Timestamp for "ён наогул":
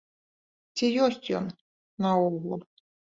1.39-2.59